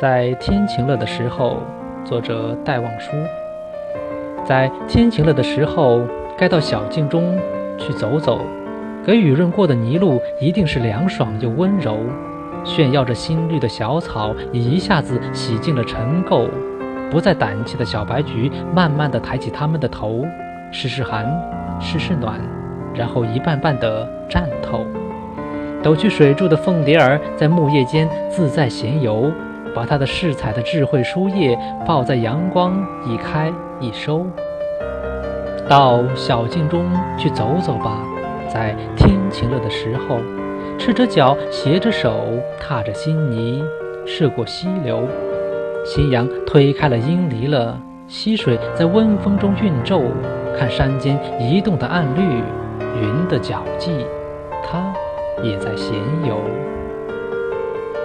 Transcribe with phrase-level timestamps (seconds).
[0.00, 1.56] 在天晴了的时候，
[2.04, 3.10] 作者戴望舒。
[4.44, 6.02] 在天晴了的时候，
[6.36, 7.36] 该到小径中
[7.76, 8.38] 去走走。
[9.04, 11.98] 给雨润过的泥路一定是凉爽又温柔，
[12.62, 16.48] 炫耀着新绿的小草一下子洗净了尘垢。
[17.10, 20.24] 不再胆怯的小白菊，慢慢地抬起它们的头，
[20.70, 21.26] 试试寒，
[21.80, 22.38] 试试暖，
[22.94, 24.86] 然后一瓣瓣地绽透。
[25.82, 29.32] 抖去水柱的凤蝶儿在木叶间自在闲游。
[29.78, 31.56] 把他的饰彩的智慧书页
[31.86, 34.26] 抱在阳光，一开一收。
[35.68, 36.84] 到小径中
[37.16, 38.02] 去走走吧，
[38.52, 40.18] 在天晴了的时候，
[40.80, 42.24] 赤着脚，携着手，
[42.58, 43.62] 踏着新泥，
[44.04, 45.00] 涉过溪流。
[45.84, 50.02] 夕阳推开了阴离了，溪水在温风中韵皱。
[50.58, 52.42] 看山间移动的暗绿，
[53.00, 54.04] 云的脚迹，
[54.64, 54.92] 它
[55.40, 55.94] 也在闲
[56.26, 56.36] 游。